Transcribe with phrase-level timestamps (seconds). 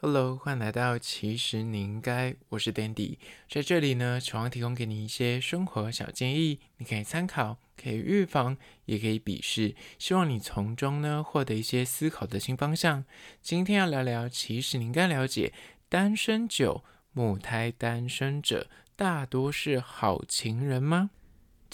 [0.00, 3.16] Hello，欢迎来到其实你应该，我是 Dandy，
[3.48, 13.04] 在这里呢，希望提供给你一些生活小建议，你可以参考，可以预防，也可以鄙视，希望你从中呢获得一些思考的新方向。
[13.40, 15.54] 今天要聊聊，其实你应该了解，
[15.88, 21.10] 单身久，母胎单身者大多是好情人吗？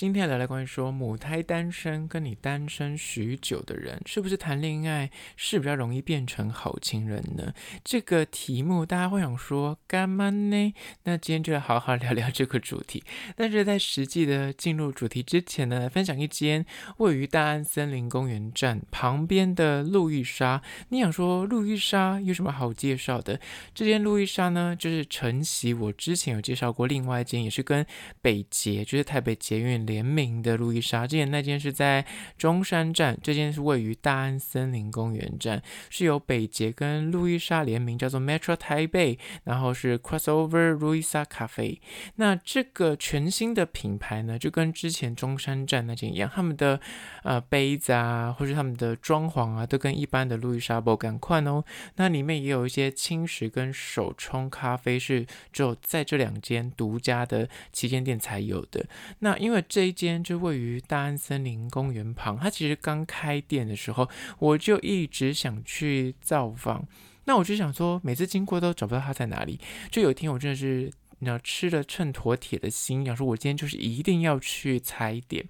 [0.01, 7.53] 今天来聊聊关于说母胎单身跟你单身许久的人，是不是谈恋爱是比较容易变成好情人呢？
[7.85, 10.73] 这个题目大家会想说干嘛呢？
[11.05, 13.05] 那今天就来好好聊聊这个主题。
[13.37, 16.65] 但是在实际的进入主题之前呢，分享一间
[16.97, 20.63] 位于大安森林公园站旁边的路易莎。
[20.89, 23.39] 你想说路易莎有什么好介绍的？
[23.75, 27.85] 这间路易莎呢，就是承袭我之前有介绍过另外一间，也是跟
[28.23, 29.90] 北捷，就是台北捷运。
[29.91, 32.07] 联名的路易莎，之前那间是在
[32.39, 41.81] 中山站，这间是位于大安森林公园站，是由北捷跟路易莎联名，叫做 Metro 台北然后是 Crossover 路易莎咖啡。
[42.15, 46.81] 那这个全新的品牌呢，就跟之前中山站那间一样，他们的
[47.25, 51.65] 呃杯子啊，或是他们的装潢啊，都跟一般的路易莎不赶款哦。
[51.97, 58.87] 那里面也有一些轻食跟手冲咖啡，是只有在这两间独家的旗舰店才有的。
[59.19, 64.07] 那因为这这一间就位于大安森林公园旁，它其实刚开店的时候，
[64.39, 66.87] 我就一直想去造访。
[67.25, 69.59] 那我就想说，每次经过都找不到它在哪里。
[69.91, 75.43] 就有一天，我真的是那吃了秤砣铁的心，想说我今天就是一定要去踩点。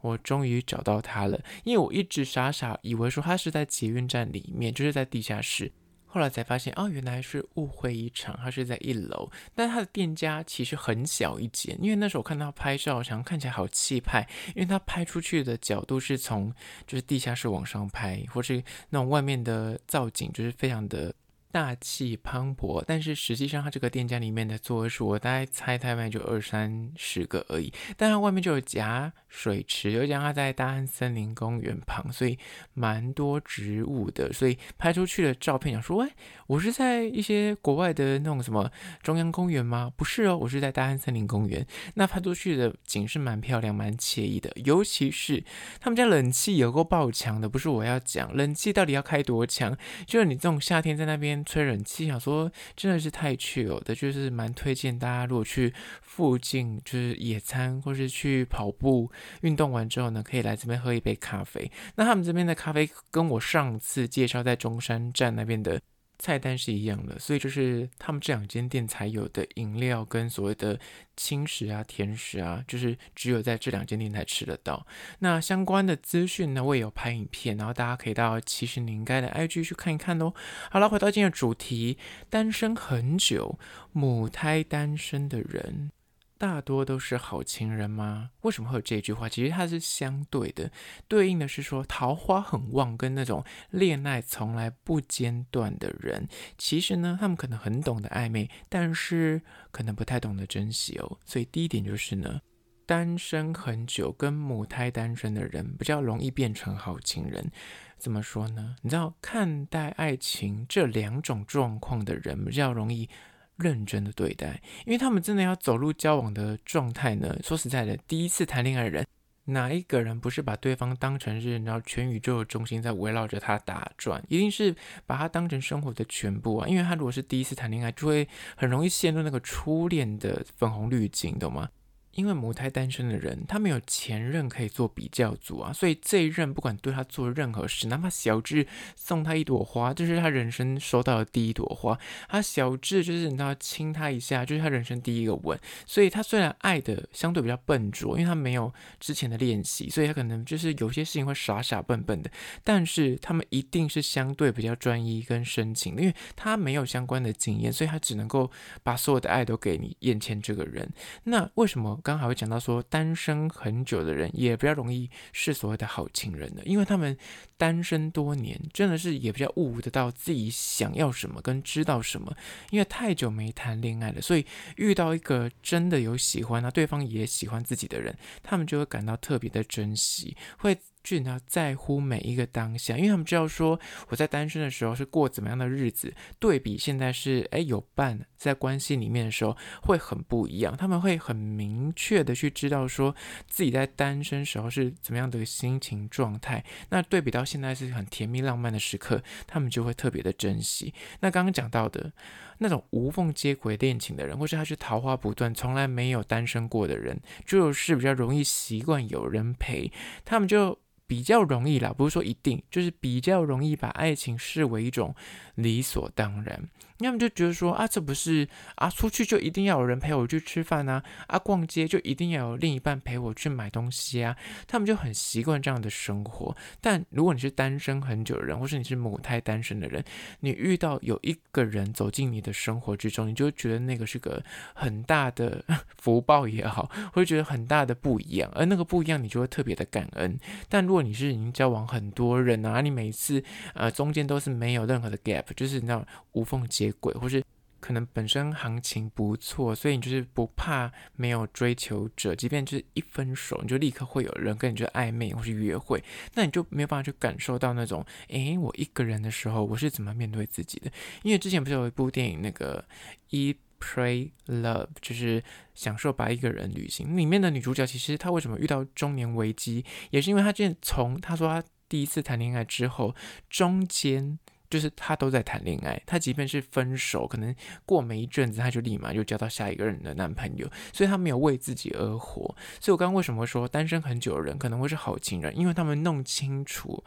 [0.00, 5.70] 我终于找到它了，因为我一直傻傻以为说它是在捷运站里面，就是在地下室。
[6.14, 8.38] 后来才发现，哦，原来是误会一场。
[8.40, 11.76] 他是在一楼，但他的店家其实很小一间。
[11.82, 16.54] 因为那时候我看他拍照，好像看起来好气派，因为他拍出去的角度是从
[16.86, 21.12] 就是地下室往上拍，或是那种外面的造景，就是非常的。
[21.54, 27.72] 大气磅礴，但是实际上它这个店家里面的座位数，我大概猜大概就二三十个而已。
[27.96, 32.36] 但它外面就有夹水池，又加它在大安森林公园旁，所以
[32.72, 34.32] 蛮多植物的。
[34.32, 36.10] 所以拍出去的照片，想说，哎，
[36.48, 38.68] 我是在一些国外的那种什么
[39.00, 39.92] 中央公园吗？
[39.96, 41.64] 不是哦，我是在大安森林公园。
[41.94, 45.44] 那拍出去的景是蛮漂亮、蛮惬意的，尤其是
[45.78, 47.48] 他们家冷气有够爆强的。
[47.48, 49.78] 不是我要讲，冷气到底要开多强？
[50.04, 51.43] 就是你这种夏天在那边。
[51.44, 55.72] 催人气，想说真的是太 chill 的，就是蛮推荐大家，如果去
[56.02, 59.10] 附近就是野餐或是去跑步
[59.42, 61.70] 运动完之后呢，可以来这边喝一杯咖啡。
[61.96, 65.80] 那他们这边的咖啡跟我上次介绍在中山站那边的。
[66.18, 70.78] 菜单是一样的，所以就是他们这两间店才有的饮料跟所谓的
[71.16, 74.86] 轻食啊、甜食啊，就是只有在这两间店才吃得到。
[75.18, 80.32] 那相关的资讯呢，我也有拍影片，然后大家可以到其实你应该的 IG 去看一看哦。
[80.70, 81.98] 好了，回到今天的主题，
[82.30, 83.58] 单身很久、
[83.92, 85.90] 母胎单身的人。
[86.36, 88.30] 大多都是好情人吗？
[88.42, 89.28] 为什么会有这句话？
[89.28, 90.70] 其实它是相对的，
[91.08, 96.28] 对应的是说桃花很旺，跟那种恋爱从来不间断的人，
[96.58, 99.40] 其实呢，他们可能很懂得暧昧，但是
[99.70, 101.18] 可能不太懂得珍惜哦。
[101.24, 102.40] 所以第一点就是呢，
[102.84, 107.50] 单身很久跟母胎单身的人比较容易变成好情人。
[107.96, 108.76] 怎么说呢？
[108.82, 113.08] 你知道，看待爱情这两种状况的人比较容易。
[113.56, 117.36] 认真的对待，因为他们真的要走入交往的状态呢。
[117.42, 119.06] 说实在的，第一次谈恋爱的人，
[119.44, 124.22] 哪一个人不是把对方当成是然后全宇宙的中心在围绕着他打转？
[124.28, 124.74] 一定是
[125.06, 126.66] 把他当成生活的全部啊！
[126.66, 128.26] 因为他如果是第一次谈恋爱，就会
[128.56, 131.68] 很容易陷入那个初恋的粉红滤镜，懂吗？
[132.14, 141.98] 因为母胎单身的人，他没有前任可以做比较组啊，所以这一任不管对他做任何事，哪怕小智送他一朵花，这是他人生收到的第一朵花。
[142.28, 145.58] 他小智就是你知道亲他一下，就是他人生第一个吻。
[145.86, 152.30] 所以他虽然爱的相对比较笨拙，因为他没有之前的练习，所以他可能就是有些事情会傻傻笨笨的。
[152.62, 158.50] 但是他们一定是相对比较专一跟深情，因为他没有相关的经验，所以他只能够
[158.82, 160.88] 把所有的爱都给你眼前这个人。
[161.24, 162.00] 那为什么？
[162.04, 167.16] 刚好会讲到说，单身很久的人也比较容易是所谓的好情人的，因为他们
[167.56, 172.36] 单身多年，真的是也比较悟得到自己想要什么跟知道什么。
[172.68, 174.44] 因为太久没谈恋爱了，所以
[174.76, 183.78] 遇到一个真的有喜欢啊，对方也喜欢自己的人，他们就会感到特别的珍惜，会就你要在乎每一个当下，因为他们知道说
[184.08, 190.74] 我在单身的时候是过怎么样的日子，对比现在是哎有伴在关系里面的时候会很不一样。
[190.74, 193.14] 他们会很明确的去知道说
[193.46, 196.64] 自己在单身时候是怎么样的心情状态。
[196.88, 200.94] 那对比到现在是很甜蜜浪漫的时刻，他们就会特别的珍惜。
[201.20, 202.10] 那刚刚讲到的
[202.56, 209.92] 那种无缝接轨恋情的人，或是他是桃花不断、从来没有单身过的人，就是比较容易习惯有人陪，
[210.24, 210.78] 他们就。
[211.06, 215.14] 比较容易啦，不是说一定，就是比较容易把爱情视为一种
[215.54, 216.68] 理所当然。
[217.00, 224.36] 要么就觉得说啊，这不是啊，出去就一定要有人陪我去吃饭啊，啊，逛街就一定要有另一半陪我去买东西啊。
[224.68, 226.56] 他们就很习惯这样的生活。
[226.80, 230.02] 但如果你是单身很久的人，或是你是母胎单身的人，
[230.40, 234.40] 你遇到有一个人走进你的生活之中，你就觉得那个是个
[234.74, 235.64] 很大的
[235.98, 238.48] 福报也好，会觉得很大的不一样。
[238.54, 240.38] 而那个不一样，你就会特别的感恩。
[240.68, 243.42] 但如果你是已经交往很多人啊，你每次
[243.74, 246.90] 呃中间都是没有任何的 gap，就是你知道无缝接。
[247.00, 247.42] 轨，或是
[247.80, 256.02] 可能本身行情不错，所以你就是不怕没有追求者，即便就是一分手，你就立刻会有人跟你去暧昧或是约会，
[256.34, 260.90] 那你就没有办法去感受到那种，诶，我一个人的时候我是怎么面对自己的？
[261.22, 262.82] 因为之前不是有一部电影，那个
[263.34, 265.42] 《Eat Pray Love》，就是
[265.74, 273.14] 享受把一个人旅行，里面的女主角其实她为什么遇到中年危机，也是因为她之前从她说她第一次谈恋爱之后，
[273.50, 274.38] 中间。
[274.74, 277.54] 就是他都在谈恋爱，他即便是分手，可能
[277.86, 282.52] 过没一阵子，他就立马就交到下一个人的男朋友，所以他没有为自己而活。
[282.80, 285.56] 所以我刚刚为什么说单身很久的人可能会是好情人？
[285.56, 287.04] 因为他们弄清楚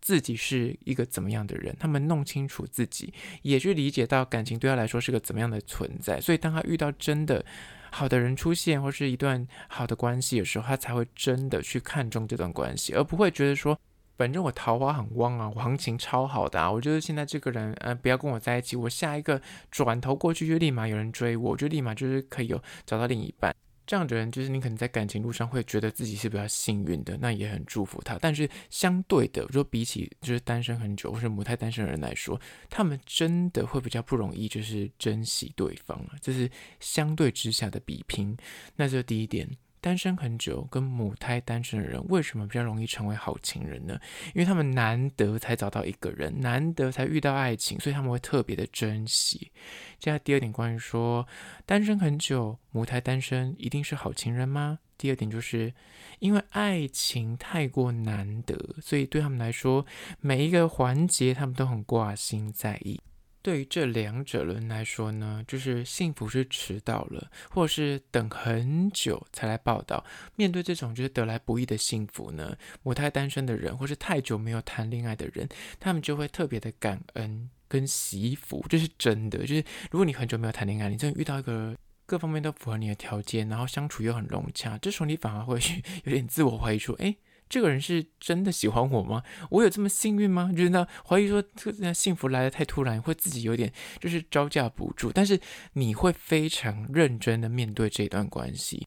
[0.00, 3.12] 自己是一个怎么样的人，他们弄清楚自己，
[3.42, 6.18] 也去理解到感情对他来说是个怎么样的存在。
[6.18, 7.44] 所以当他遇到真的
[7.90, 13.78] 好的人出现，或是一段好的关系的时候，他才会真的去看重这段关系，而不会觉得说。
[14.22, 23.52] 反正我桃花很旺啊，我行情超好的啊，我觉得现在这个人，呃，不要跟我在一起，我下一个转头过去就立马有人追我，就立马就是可以有找到另一半。
[23.84, 28.16] 这样的人，就是你可能在感情路上会觉得自己是比较幸运的，那也很祝福他。
[28.20, 32.40] 但是相对的，就比起就是单身很久或是母胎单身的人来说，
[32.70, 36.48] 他们真的会比较不容易，就是珍惜对方啊，这是
[36.78, 38.36] 相对之下的比拼。
[38.76, 39.50] 那这第一点。
[39.82, 43.98] 单身很久跟母胎单身的人为什么比较容易成为好情人呢？
[44.32, 49.50] 因为他们难得才找到一个人，难得才遇到爱情，所以他们会特别的珍惜。
[49.98, 51.26] 接下来第二点，关于说
[51.66, 54.78] 单身很久、母胎单身一定是好情人吗？
[54.96, 55.74] 第二点就是
[56.20, 59.84] 因为爱情太过难得，所以对他们来说，
[60.20, 63.00] 每一个环节他们都很挂心在意。
[63.42, 70.04] 对于这两者人来说呢，就是幸福是迟到了，或是等很久才来报到。
[70.36, 75.48] 面对这种就是得来不易的幸福呢，母胎单身的人，或是太久没有谈恋爱的人，
[75.80, 78.64] 他们就会特别的感恩跟惜福。
[78.68, 85.58] 这是真的，就是如果你很久没有谈恋爱，你真的遇到一个各方面都符合你的条件，然后相处又很融洽，这时候你反而会
[86.04, 87.16] 有点自我怀疑说，哎。
[87.52, 89.22] 这个人是真的喜欢我吗？
[89.50, 90.50] 我有这么幸运吗？
[90.56, 93.70] 就是呢，怀疑说这幸福来得太突然，会自己有点
[94.00, 95.12] 就是招架不住。
[95.12, 95.38] 但是
[95.74, 98.86] 你会非常认真的面对这段关系。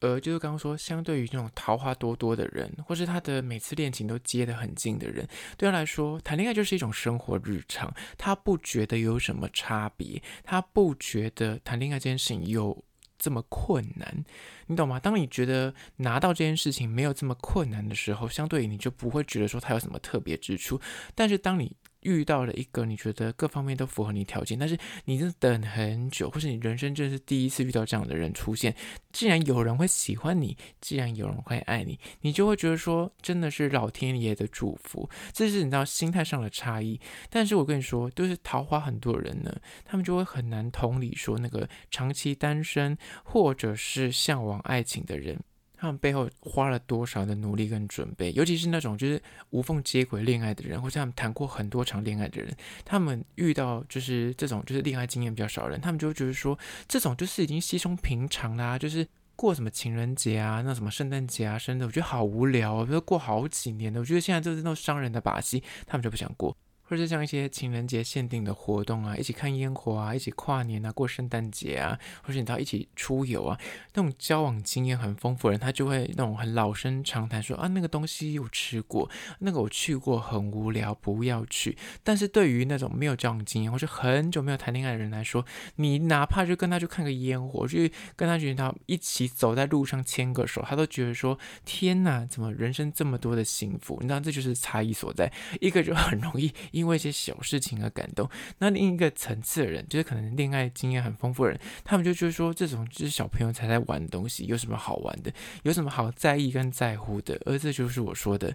[0.00, 5.28] 呃就是刚刚说，相对于这种桃花多多的人，或是他的每次恋情都接得很近的人，
[5.58, 12.82] 对他来说，谈恋爱就是一种生活日常，他不觉得有什么差别，他不觉得谈恋爱这件事情有。
[13.18, 14.24] 这么困难，
[14.66, 14.98] 你懂吗？
[15.00, 20.80] 当你觉得拿到这件事情没有这么困难的时候，相对你就不会觉得说它有什么特别之处。
[21.14, 21.74] 但是当你
[22.06, 28.74] 遇到了一个你觉得各方面都符合你条件，但是你真的等很久，或是你人生真是第一次遇到这样的人出现，
[29.12, 37.00] 既然有人会喜欢你，既然有人会爱你，你就会觉得说真的是老天爷的祝福，这是你知道心态上的差异。
[37.28, 45.38] 但是我跟你说，就是桃花很多人呢，他们就会很难同理说那个长期单身或者是向往爱情的人。
[45.76, 52.54] 他们背后花了多少的努力跟准备，尤其是那种就是无缝接轨恋爱的人，或者他们谈过很多场恋爱的人，
[52.84, 66.56] 他们遇到就是这种就是恋爱经验比较少的人，他们就会觉得说，这种就是已经稀松平常啦，就是过什么情人节啊，那什么圣诞节啊，生的，我觉得好无聊啊，比如过好几年的，我觉得现在就是那种商人的把戏，他们就不想过。
[66.88, 73.58] 或者像一些情人节限定的活动啊，一起看烟火啊，一起跨年啊，过圣诞节啊，或者你到一起出游啊，
[73.94, 81.76] 那种交往经验很丰富的人，他就会那种很老生常谈说啊，那个东西我吃过，那个我去过，很无聊，不要去。
[82.04, 85.44] 但是对于那种没有交往经验或者很久没有谈恋爱的人来说，
[85.76, 87.78] 你哪怕就跟他去看个烟火，就
[88.14, 93.98] 跟他觉得一起走在路上牵个手，他都觉得说天哪，怎么人生这么多的幸福？
[94.00, 96.52] 你知道这就是差异所在，一个就很容易。
[96.76, 98.28] 因为一些小事情而感动，
[98.58, 107.40] 那另一个层次的人，就是可能恋爱经验很丰富的人，他们就觉得说，这种就是小朋友才在玩的东西，有什么好玩的，有什么好在意跟在乎的？
[107.46, 108.54] 而这就是我说的，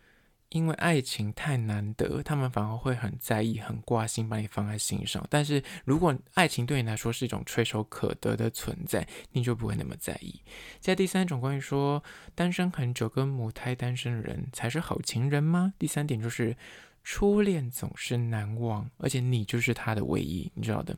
[0.49, 5.25] 因为爱情太难得，他们反而会很在意、很挂心，把你放在心上。
[5.27, 10.39] 但是如果爱情对你来说是一种垂手可得的存在，你就不会那么在意。
[10.79, 12.03] 在第三种关于说
[12.35, 15.73] 单身很久跟母胎单身的人才是好情人吗？
[15.79, 16.55] 第三点就是。
[17.03, 20.95] 初恋总是难忘，而且你就是他的唯一，你知道的。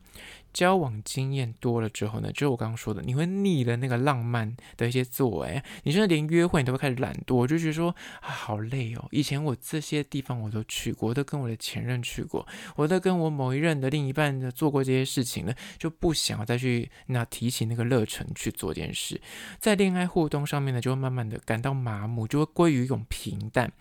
[0.54, 9.06] 交往经验多了之后呢，就是我刚刚说的，你会腻了那个浪漫的一些作为，你甚至连约会你都会开始懒惰，我就觉得说啊好累哦。
[9.12, 19.20] 以前我这些地方我都去过，都跟我的前任去过，我都跟我某一任的另一半的做过这些事情了，就不想要再去那提起那个热忱去做这件事。
[19.60, 23.72] 在恋爱互动上面呢，就会慢慢的感到麻木，就会归于一种平淡。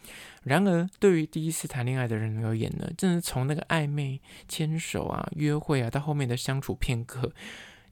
[0.45, 7.31] 然而，对于第一次谈恋爱的人而言呢，正是从那个暧昧、牵手啊、约会啊，到后面的相处片刻，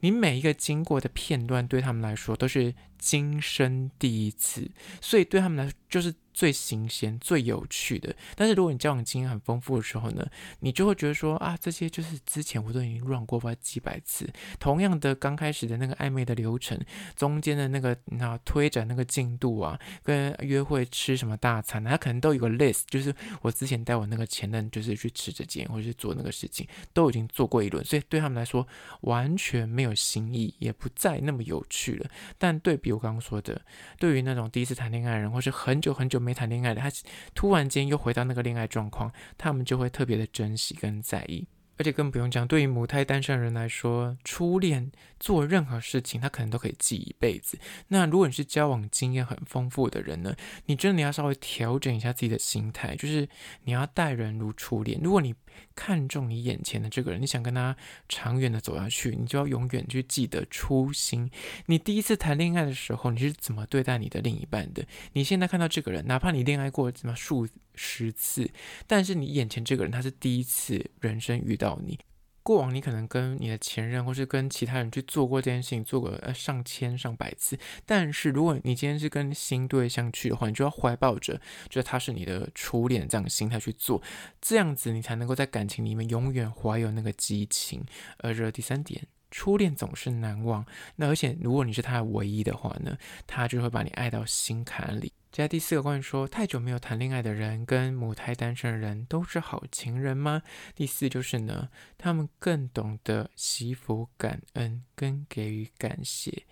[0.00, 4.70] 你每一个经过的片段，对他们来说都是今生第一次，
[5.02, 6.14] 所以对他们来说就是。
[6.40, 10.26] 最新鲜、最有趣的，但是如果你交往经验很丰富的时候呢，
[10.60, 14.26] 你就会觉得说啊，这些就是之前我都已经 run 过吧几百次，
[14.58, 16.80] 同样的刚开始的那个暧昧的流程，
[17.14, 28.66] 中间的那个那推展那个进度啊，跟约会吃什么大餐，他可能都有个 list，就是我之前带我那个前任就是去吃这件或者是做那个事情，都已经做过一轮，所以对他们来说
[29.02, 32.08] 完全没有新意，也不再那么有趣了。
[32.38, 33.60] 但对比我刚刚说的，
[33.98, 36.18] 对于那种第一次谈恋爱的人，或是很久很久。
[36.20, 36.88] 没没谈恋爱的，他
[37.34, 41.44] 突然间又回到那个恋爱状况，他们就会特别的珍惜跟在意，
[41.80, 47.58] 而且更不用讲，对于母胎单身人来说，初恋做任何事情，他可能都可以记一辈子。
[47.88, 53.26] 那如果你是交往经验很丰富的人呢，你真的要稍微调整一下自己的心态，就是
[53.64, 55.00] 你要待人如初恋。
[55.02, 55.34] 如果你
[55.74, 57.74] 看中你眼前的这个人，你想跟他
[58.10, 61.30] 长远的走下去，你就要永远去记得初心。
[61.64, 64.84] 你第一次谈恋爱的时候，你是怎么对待你的另一半的？
[65.14, 68.50] 你现在看到这个人，哪怕你恋爱过什么数十次，
[68.86, 71.98] 但是你眼前这个人他是第一次人生遇到你。
[72.42, 77.56] 过往你可能跟你的前任或是跟其他人去做过这件事情，做过呃上千上百次。
[77.84, 81.34] 但是如果你今天是跟新对象去的话，你就要怀抱着
[81.68, 84.02] 觉得他是你的初恋这样的心态去做，
[84.40, 87.84] 这样子你才能够在感情里面永远怀有那个激情。
[88.18, 90.64] 而这第三点，初恋总是难忘。
[90.96, 92.96] 那而且如果你是他的唯一的话呢，
[93.26, 95.12] 他就会把你爱到心坎里。
[95.32, 100.42] 接下第四个关于说，太久没有谈恋爱的人跟母胎单身的人都是好情人吗？
[100.74, 106.44] 第四就是呢，他们更懂得惜福感恩跟给予感谢。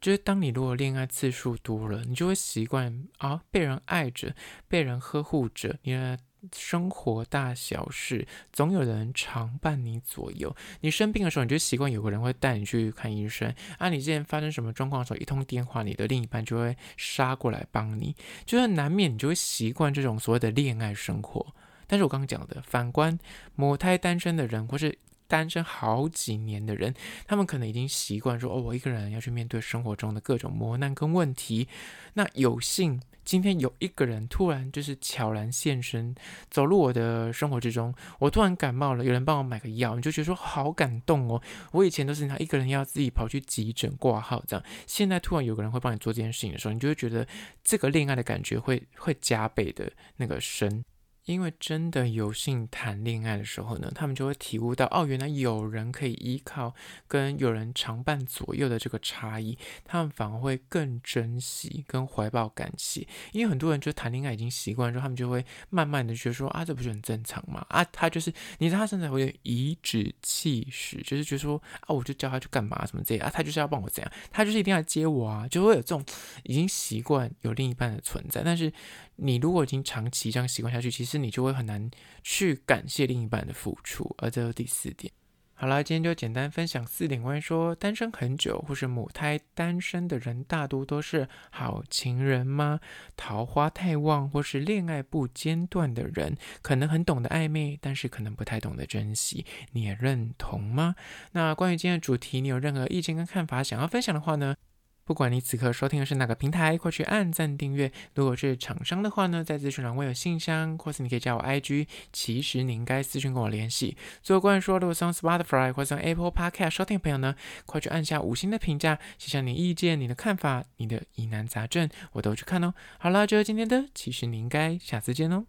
[0.00, 4.34] 就是当你如果恋爱次数多了，你就会习惯啊被人爱着，
[4.68, 6.18] 被人呵护着，因为。
[6.52, 10.54] 生活大小事，总有人常伴你左右。
[10.80, 13.54] 你生病的时候，你就习惯有个人会带你去看医生。
[13.78, 18.14] 啊，你之前发生什么状况的时候，一通电话，你的另一半就会杀过来帮你。
[18.44, 21.46] 就是难免你就会习惯这种所谓的恋爱生活。
[21.86, 23.18] 但是我刚刚讲的，反观
[23.54, 26.94] 母胎单身的人，或是单身好几年的人，
[27.26, 31.68] 他们可能已经习惯说：“哦，我一个人要去面对生活中的各种磨难跟问题。”
[32.14, 33.00] 那有幸。
[33.24, 36.14] 今天有一个人突然就是悄然现身，
[36.50, 37.94] 走入我的生活之中。
[38.18, 41.40] 我突然感冒了，有人帮我买个药，你就觉得说好感动哦。
[41.72, 47.26] 我以前都是他一个人要自己跑去急诊挂号这样，现在突然有个人会帮你做这件事情的时候，你就会觉得
[47.62, 50.84] 这个恋爱的感觉会会加倍的那个深。
[51.24, 56.74] 因为真的有幸谈恋爱的时候呢，他们就会体悟到，哦，原来有人可以依靠，
[57.08, 63.06] 跟有人常伴左右的这个差异，他们反而会更珍惜跟怀抱感谢。
[63.32, 67.64] 因为很多人就谈恋爱已经习惯之后，他们就会慢慢的觉得说，啊，这不是很正常吗？
[67.70, 76.04] 啊，他就是，你知道他身材会颐指气使，就是觉得说，啊，我就叫他去干嘛什么这样啊，他就是要帮我怎样，他就是一定要接我啊，就会有这种
[76.42, 78.70] 已经习惯有另一半的存在，但是。
[79.16, 81.90] 你如果已经长期这样习惯下去，其实你就会很难
[82.22, 85.12] 去感谢另一半的付出，而这是第四点。
[85.56, 92.80] 好了，今天就简单分享四点关于说单身很久或是母胎单身的人，大多都是好情人吗？
[93.16, 99.46] 桃花太旺或是恋爱不间断的人，可能很懂得暧昧，但是可能不太懂得珍惜。
[99.70, 100.96] 你也认同吗？
[101.32, 104.56] 那关于今天的主题，你有任何意见跟看法想要分享的话呢？
[105.04, 107.92] 不管你此刻收听的是哪个平台，快去按赞订阅。
[108.14, 111.86] 如果是厂商的话呢，在资讯栏我有信箱，或是你可以加我 IG。
[112.12, 113.96] 其实你应该私讯跟我联系。
[114.22, 117.34] 最后关于说，如果从 Spotify 或从 Apple Podcast 收听的朋友呢，
[117.66, 122.72] 快去按下五星的评价，写下你意见、你的看法、你的疑难杂症，我都去看哦。
[122.98, 125.44] 好啦，就是今天的，其实你应该下次见哦。